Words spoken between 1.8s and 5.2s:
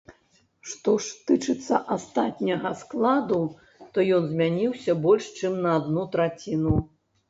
астатняга складу, то ён змяніўся